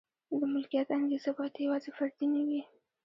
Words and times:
د 0.39 0.41
ملکیت 0.53 0.87
انګېزه 0.99 1.31
باید 1.37 1.55
یوازې 1.65 1.89
فردي 1.97 2.25
نه 2.33 2.41
وي. 2.47 2.61